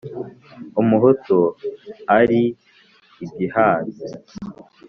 umuhutu 0.81 1.39
ari 2.17 2.41
igihaze 3.25 4.07